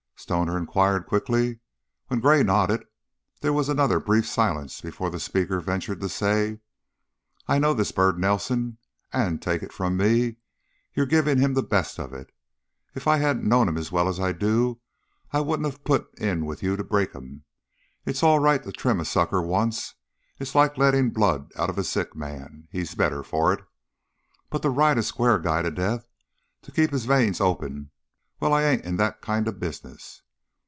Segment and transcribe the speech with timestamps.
[0.21, 1.61] Stoner inquired, quickly.
[2.05, 2.85] When Gray nodded,
[3.39, 6.59] there was another brief silence before the speaker ventured to say:
[7.47, 8.77] "I know this bird Nelson,
[9.11, 10.35] and, take it from me,
[10.93, 12.31] you're giving him the best of it.
[12.93, 14.79] If I hadn't known him as well as I do,
[15.31, 17.43] I wouldn't of put in with you to break him.
[18.05, 19.95] It's all right to trim a sucker once;
[20.37, 23.65] it's like letting the blood of a sick man he's better for it.
[24.51, 26.05] But to ride a square guy to death,
[26.61, 27.89] to keep his veins open
[28.39, 30.23] well, I ain't in that kind of business.